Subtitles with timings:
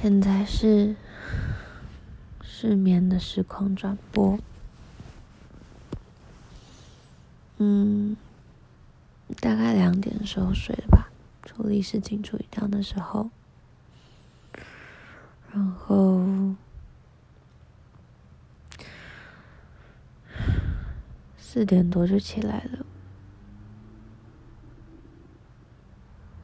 [0.00, 0.94] 现在是
[2.40, 4.38] 失眠的实况转播。
[7.56, 8.16] 嗯，
[9.40, 11.10] 大概两点的时候睡了吧，
[11.42, 13.28] 处理事情处理到的时候，
[15.52, 16.24] 然后
[21.36, 22.86] 四点多就起来了。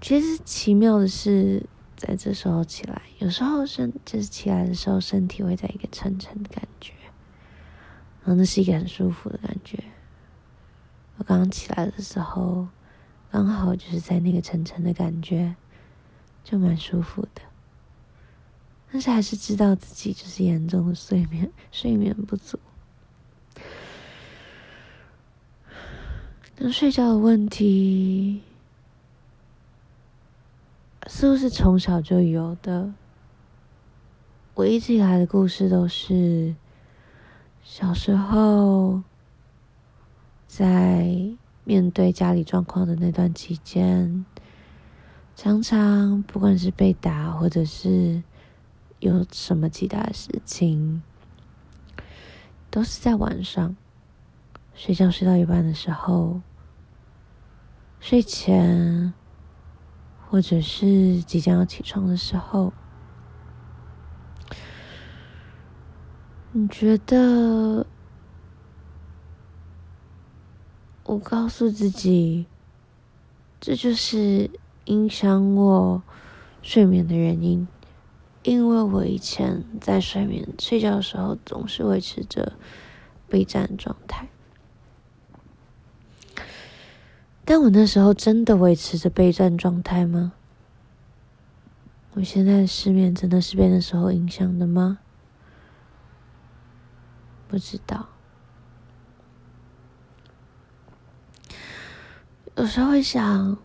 [0.00, 1.64] 其实奇妙的是，
[1.96, 6.92] 在这时候起来，有时候身就是起来的时候，身体会在一个沉沉的感觉，
[8.20, 9.82] 然后那是一个很舒服的感觉。
[11.16, 12.68] 我刚起来的时候，
[13.30, 15.56] 刚好就是在那个沉沉的感觉，
[16.44, 17.40] 就蛮舒服的。
[18.92, 22.58] 但是还是知道自己就是严重的睡眠睡眠不足。
[26.58, 28.42] 那睡觉的问题。
[31.06, 32.92] 似乎是从小就有的。
[34.54, 36.56] 我一直以来的故事都是
[37.62, 39.02] 小时候
[40.46, 44.24] 在面对家里状况的那段期间，
[45.34, 48.22] 常常不管是被打，或者是
[49.00, 51.02] 有什么其他的事情，
[52.70, 53.76] 都是在晚上
[54.74, 56.40] 睡觉睡到一半的时候，
[58.00, 59.12] 睡前。
[60.36, 62.70] 或者是即将要起床的时候，
[66.52, 67.86] 你觉得
[71.04, 72.44] 我告诉自己，
[73.58, 74.50] 这就是
[74.84, 76.02] 影响我
[76.60, 77.66] 睡眠的原因，
[78.42, 82.52] 因为我以前在睡眠睡觉的时候总是维持着
[83.26, 84.28] 备战状态。
[87.48, 90.32] 但我那时候真的维持着备战状态吗？
[92.14, 94.98] 我现在的失眠真的是被那时候影响的吗？
[97.46, 98.08] 不知道。
[102.56, 103.56] 有时候会想，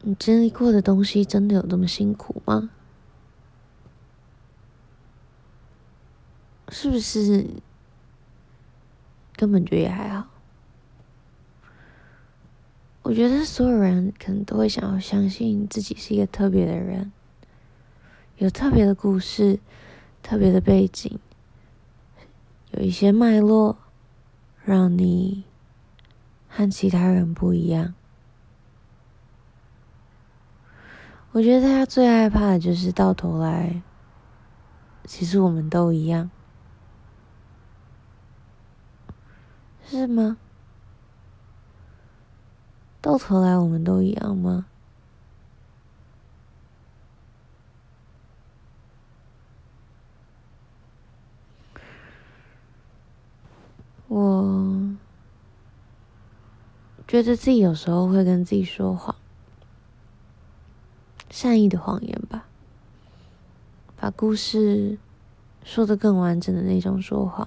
[0.00, 2.70] 你经历过的东西真的有那么辛苦吗？
[6.70, 7.46] 是不是
[9.34, 10.28] 根本就也还好？
[13.06, 17.12] 我觉得所有人可能都会想要相信自己是一个特别的人，
[18.38, 19.60] 有特别的故事、
[20.24, 21.16] 特别的背景，
[22.72, 23.78] 有一些脉络，
[24.64, 25.44] 让你
[26.48, 27.94] 和其他人不一样。
[31.30, 33.82] 我觉得大家最害怕的就是到头来，
[35.04, 36.28] 其实我们都一样，
[39.88, 40.38] 是吗？
[43.06, 44.66] 到头来，我们都一样吗？
[54.08, 54.96] 我
[57.06, 59.14] 觉得自己有时候会跟自己说谎，
[61.30, 62.48] 善意的谎言吧，
[63.94, 64.98] 把故事
[65.62, 67.46] 说得更完整的那种说谎。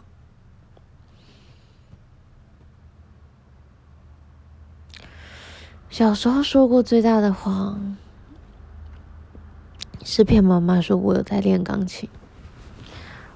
[5.99, 7.97] 小时候说过最大的谎，
[10.01, 12.07] 是骗妈妈说我有在练钢琴。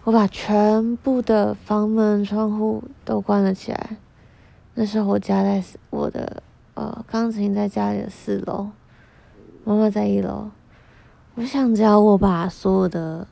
[0.05, 3.97] 我把全部的房门、窗户都关了起来。
[4.75, 6.41] 那时候我家在我的
[6.75, 8.69] 呃钢琴在家里的四楼，
[9.65, 10.49] 妈妈在一楼。
[11.35, 13.27] 我想只要我把所有的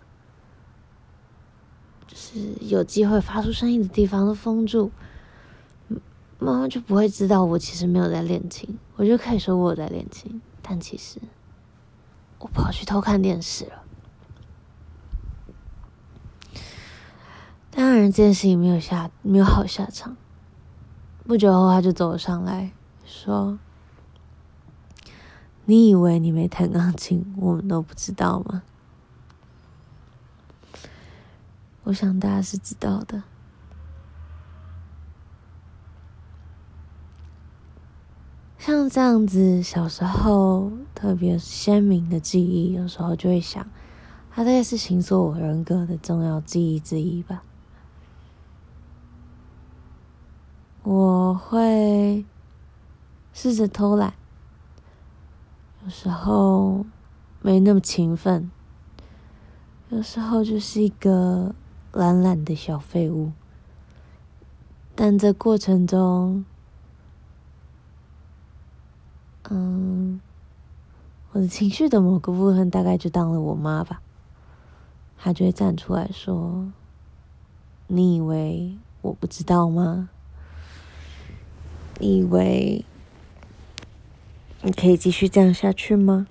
[2.05, 4.91] 就是有机会发出声音的地方都封住。
[6.43, 11.21] 妈妈就不会知道我其实没有在练琴，我就可以说我在练琴，但其实
[12.39, 13.83] 我跑去偷看电视了。
[17.69, 20.17] 当然，这件事情没有下没有好下场。
[21.27, 22.71] 不久后，他就走了上来
[23.05, 23.59] 说
[25.65, 28.63] ：“你以为你没弹钢琴，我们都不知道吗？”
[31.85, 33.21] 我想大家是知道的。
[38.63, 43.67] 像这样子，小时候特别鲜明的记忆，有时候就会想，
[44.29, 47.41] 它大概是形塑我人格的重要记忆之一吧。
[50.83, 52.23] 我会
[53.33, 54.13] 试着偷懒，
[55.83, 56.85] 有时候
[57.41, 58.51] 没那么勤奋，
[59.89, 61.55] 有时候就是一个
[61.93, 63.31] 懒懒的小废物，
[64.93, 66.45] 但这过程中。
[69.53, 70.21] 嗯，
[71.33, 74.01] 我的情绪的某个部分大概就当了我妈吧，
[75.17, 76.71] 她就会站出来说
[77.87, 80.07] ：“你以为我不知道吗？
[81.99, 82.85] 你以为
[84.61, 86.27] 你可以继续这样下去吗？”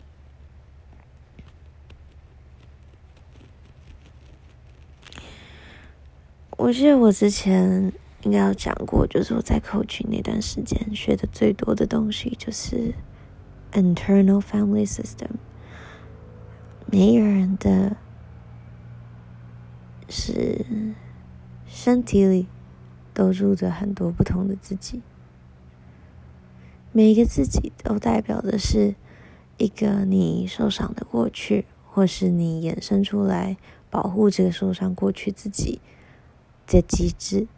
[6.56, 12.94] 我记得我之前应该有讲过，就是我在口琴那段时间学的最多的东西就是
[13.72, 15.30] internal family system。
[16.86, 17.96] 每一个人的
[20.08, 20.64] 是
[21.66, 22.48] 身体里
[23.14, 25.02] 都住着很多不同的自己，
[26.92, 28.94] 每一个自己都代表的是
[29.58, 33.56] 一个你受伤的过去，或是你衍生出来
[33.88, 35.80] 保护这个受伤过去自己。
[36.72, 37.48] 的机制，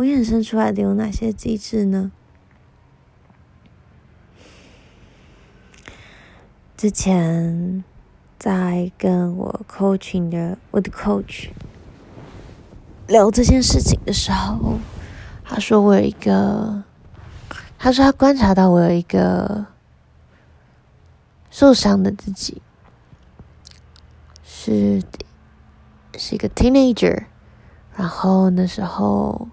[0.00, 2.10] 我衍生出来的有哪些机制呢？
[6.74, 7.84] 之前
[8.38, 11.50] 在跟我 coaching 的我的 coach
[13.08, 14.78] 聊这件事情的时候，
[15.44, 16.82] 他说我有一个，
[17.76, 19.66] 他说他观察到我有一个
[21.50, 22.62] 受伤的自己。
[24.42, 25.02] 是，
[26.16, 27.24] 是一个 teenager，
[27.94, 29.48] 然后那时候，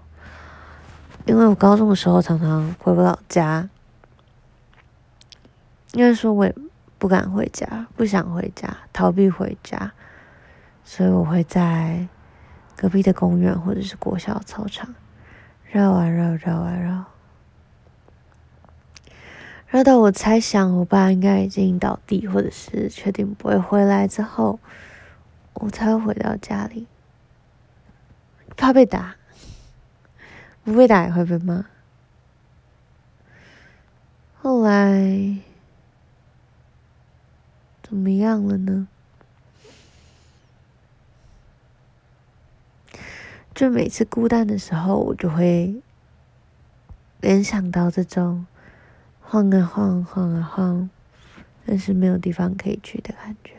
[1.28, 3.68] 因为我高中的时候常常回不了家，
[5.92, 6.54] 应该说我也
[6.96, 9.92] 不敢回家，不想回家，逃避回家，
[10.82, 12.08] 所以我会在
[12.74, 14.94] 隔壁的公园或者是国小操场
[15.70, 17.04] 绕啊绕，绕啊绕。
[19.66, 24.58] 绕到我猜想我爸应该已经倒地，或者是确定不会回来之后。
[25.60, 26.86] 我才会回到家里，
[28.56, 29.16] 怕被打，
[30.68, 31.64] 不被打也会被骂。
[34.42, 35.38] 后来
[37.82, 38.86] 怎么样了呢？
[43.54, 45.80] 就每次孤单的时候，我就会
[47.22, 48.46] 联想到这种
[49.22, 50.90] 晃啊晃，晃啊晃，
[51.64, 53.54] 但是没有地方可以去的感觉。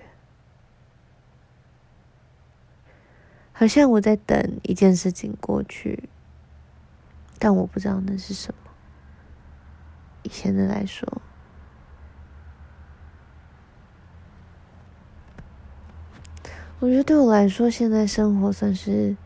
[3.52, 6.08] 好像我在等一件事情过去，
[7.40, 8.72] 但我不知道那是什么。
[10.24, 11.08] 以现在来说，
[16.80, 19.18] 我觉得对我来说，现在生活算是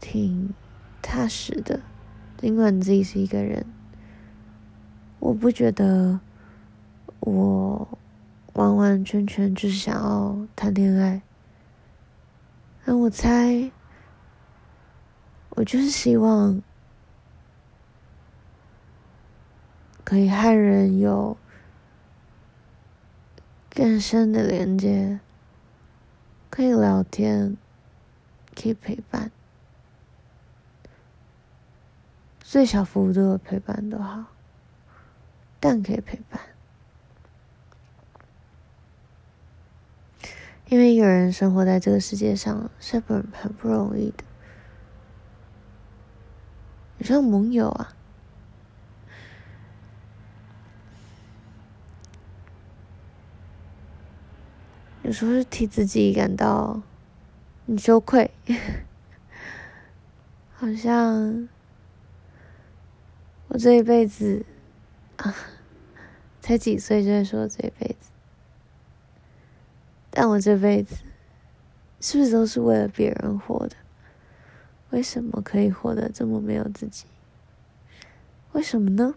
[0.00, 0.52] 挺
[1.00, 1.80] 踏实的。
[2.38, 3.64] 尽管自己是一个人，
[5.20, 6.20] 我不觉得
[7.20, 7.98] 我
[8.54, 11.22] 完完全全就是想要谈恋爱。
[12.84, 13.70] 那我猜，
[15.50, 16.60] 我就是希望
[20.04, 21.36] 可以和人有
[23.70, 25.20] 更深的连接，
[26.50, 27.56] 可以聊天，
[28.54, 29.30] 可以陪伴，
[32.40, 34.26] 最小幅度的陪伴都好，
[35.58, 36.40] 但可以陪伴。
[40.68, 44.24] 因为一个人生活在这个世界上是很很不容易的，
[46.96, 47.94] 你说盟友啊，
[55.02, 56.80] 有时候是替自己感到
[57.66, 58.30] 很羞愧，
[60.54, 61.48] 好像
[63.48, 64.46] 我这一辈子
[65.16, 65.34] 啊，
[66.40, 68.10] 才几岁就会说这一辈子。
[70.10, 70.96] 但我这辈子
[72.00, 73.76] 是不是都是为了别人活的？
[74.90, 77.06] 为什么可以活得这么没有自己？
[78.52, 79.14] 为什么呢？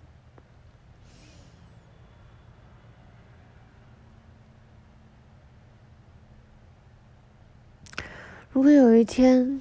[8.56, 9.60] 如果有一天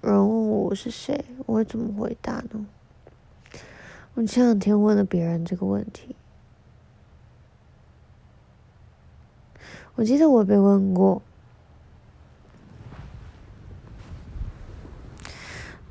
[0.00, 2.66] 有人问我我是谁，我会怎么回答呢？
[4.14, 6.16] 我前两天问了别人这个问题。
[9.94, 11.22] 我记得我被问过，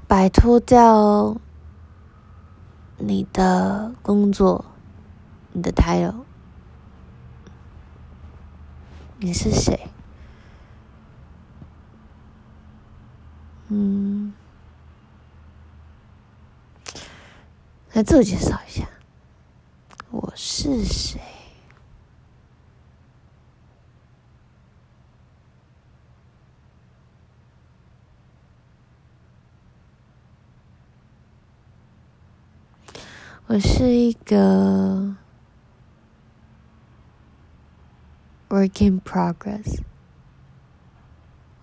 [0.05, 1.38] 摆脱掉
[2.98, 4.65] 你的工作，
[5.53, 6.25] 你的 title，
[9.22, 9.88] 你是谁？
[13.73, 14.33] 嗯。
[17.93, 18.85] 来自我介绍一下，
[20.09, 21.21] 我是谁。
[33.47, 35.15] 我是一个。
[38.49, 39.79] work in progress。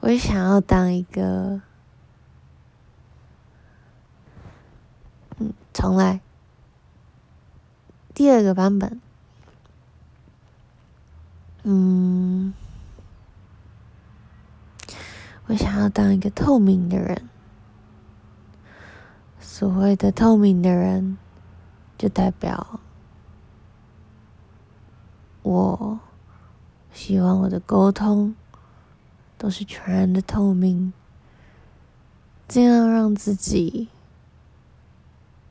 [0.00, 1.67] 我想要当一个。
[5.78, 6.20] 重来，
[8.12, 9.00] 第二个版本，
[11.62, 12.52] 嗯，
[15.46, 17.28] 我想要当一个透明的人。
[19.38, 21.16] 所谓的透明的人，
[21.96, 22.80] 就代表
[25.42, 26.00] 我
[26.92, 28.34] 希望我的沟通
[29.36, 30.92] 都是全然的透明，
[32.48, 33.88] 尽量让自己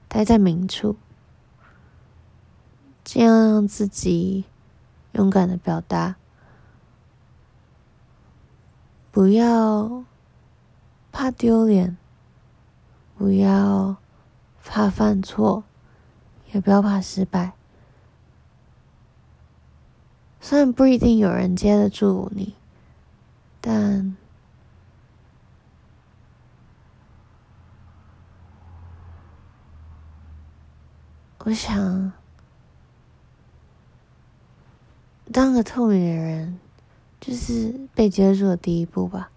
[0.08, 0.96] 待在明处，
[3.04, 4.46] 尽量让自己
[5.14, 6.16] 勇敢的表达，
[9.12, 10.04] 不要
[11.12, 11.98] 怕丢脸。
[13.20, 13.98] 不要
[14.64, 15.64] 怕犯错，
[16.52, 17.54] 也不要怕失败。
[20.40, 22.54] 虽然不一定有人接得住你，
[23.60, 24.16] 但
[31.48, 32.12] 我想
[35.32, 36.60] 当个透明的人，
[37.22, 39.32] 就是被接住的第一步吧。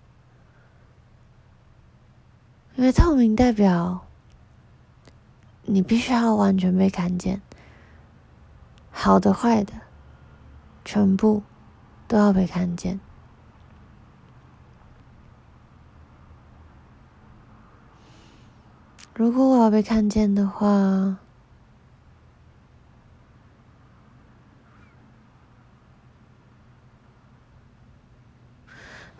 [2.75, 4.05] 因为透明代表
[5.63, 7.41] 你必须要完全被看见，
[8.91, 9.75] 好的坏的，
[10.85, 11.45] 全部
[12.09, 12.99] 都要被看见。
[19.15, 21.19] 如果我要被看见的话，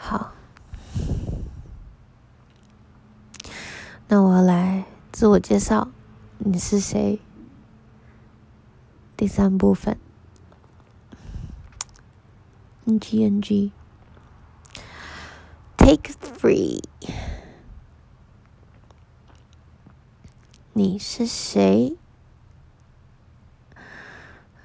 [0.03, 0.33] 好。
[4.09, 5.89] 那我来自我介绍，
[6.39, 7.21] 你是谁？
[9.15, 9.99] 第三部分
[12.87, 13.27] ，NG
[15.77, 16.83] NG，Take three，
[20.73, 21.99] 你是谁？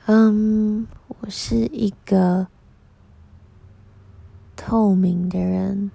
[0.06, 2.48] 嗯，我是一个
[4.68, 5.92] 透明的人。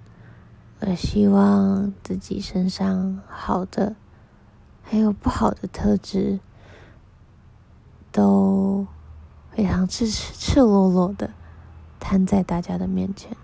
[0.79, 3.97] 我希望自己身上好的，
[4.81, 6.39] 还有不好的特质，
[8.13, 8.87] 都
[9.51, 11.31] 非常赤赤裸裸的
[11.99, 13.35] 摊在大家的面前。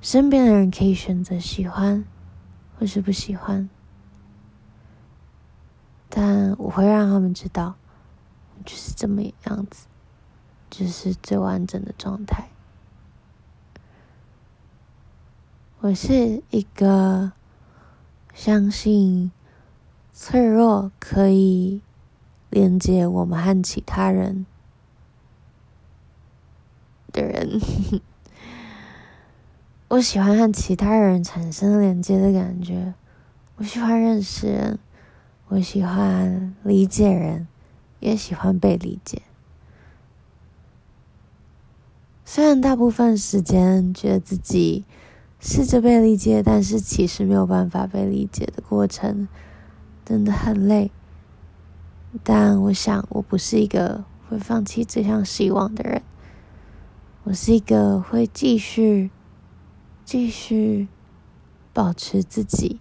[0.00, 2.04] 身边的人可以选择喜欢
[2.78, 3.68] 或是不喜欢，
[6.08, 7.74] 但我会让他们知道，
[8.64, 9.88] 就是这么样子，
[10.70, 12.48] 就是最完整的状态。
[15.80, 17.32] 我是一个
[18.34, 19.30] 相信
[20.12, 21.80] 脆弱可以
[22.50, 24.44] 连接我们和其他人
[27.12, 27.60] 的人。
[29.86, 32.92] 我喜欢和其他人产生连接的感觉，
[33.56, 34.78] 我喜欢认识人，
[35.46, 37.46] 我喜欢理解人，
[38.00, 39.22] 也喜欢被理解。
[42.30, 44.84] 虽然大部分时间觉得自己。
[45.40, 49.28] 试着被理解，但是其实没有办法被理解的过程，
[50.04, 50.90] 真的很累。
[52.24, 56.02] 但我想，我不是一个会放弃这项希望的人。
[57.22, 59.12] 我是一个会继续、
[60.04, 60.88] 继续
[61.72, 62.80] 保持自己，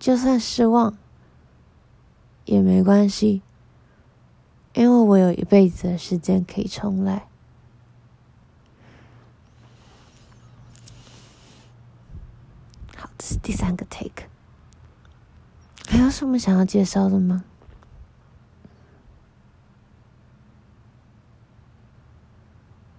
[0.00, 0.98] 就算失望
[2.44, 3.42] 也没关系，
[4.74, 7.28] 因为我有一辈子的时间可以重来。
[12.96, 14.24] 好这是第三个 take，
[15.86, 17.44] 还有什么想要介绍的吗？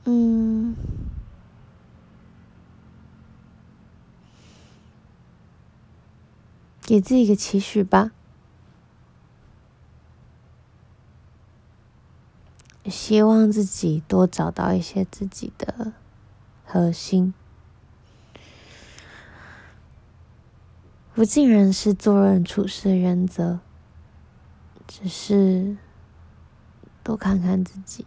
[0.06, 0.76] 嗯，
[6.82, 8.12] 给自己一个期许吧，
[13.06, 15.92] 希望自己多找到一些自己的
[16.64, 17.34] 核心。
[21.14, 23.60] 不尽然是做人处事的原则，
[24.88, 25.76] 只是
[27.04, 28.06] 多看看自己，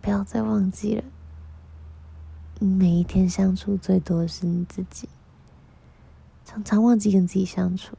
[0.00, 1.04] 不要再忘记了，
[2.58, 5.08] 你每一天相处最多的是你自己，
[6.44, 7.96] 常常忘记跟自己相处。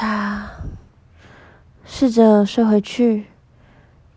[0.00, 0.50] 他，
[1.84, 3.26] 试着睡回去，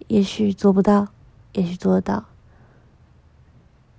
[0.07, 1.09] 也许做不到，
[1.51, 2.23] 也许做得到。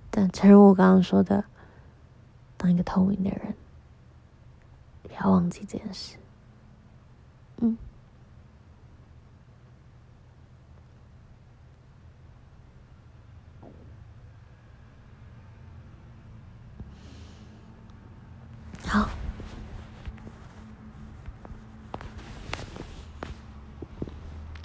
[0.09, 1.45] 但诚如我刚刚说的，
[2.57, 3.55] 当一个透明的人，
[5.03, 6.17] 不要忘记这件事。
[7.57, 7.77] 嗯。
[18.87, 19.07] 好。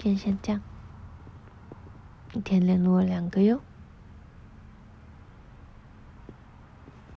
[0.15, 0.61] 先这样，
[2.33, 3.70] 一天联络了两个哟。